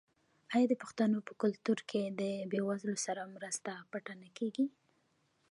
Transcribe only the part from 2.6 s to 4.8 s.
وزلو سره مرسته پټه نه کیږي؟